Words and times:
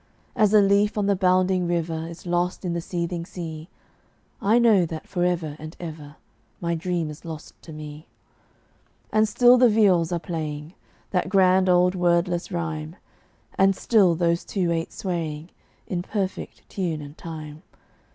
As 0.35 0.51
a 0.51 0.61
leaf 0.61 0.97
on 0.97 1.05
the 1.05 1.15
bounding 1.15 1.67
river 1.67 2.07
Is 2.07 2.25
lost 2.25 2.65
in 2.65 2.73
the 2.73 2.81
seething 2.81 3.23
sea, 3.23 3.69
I 4.41 4.57
know 4.57 4.83
that 4.83 5.07
forever 5.07 5.55
and 5.59 5.77
ever 5.79 6.15
My 6.59 6.73
dream 6.73 7.11
is 7.11 7.23
lost 7.23 7.61
to 7.61 7.71
me. 7.71 8.07
And 9.13 9.27
still 9.29 9.59
the 9.59 9.69
viols 9.69 10.11
are 10.11 10.17
playing 10.17 10.73
That 11.11 11.29
grand 11.29 11.69
old 11.69 11.93
wordless 11.93 12.51
rhyme; 12.51 12.95
And 13.59 13.75
still 13.75 14.15
those 14.15 14.43
two 14.43 14.71
ate 14.71 14.91
swaying 14.91 15.51
In 15.85 16.01
perfect 16.01 16.67
tune 16.67 17.03
and 17.03 17.15
time. 17.15 17.61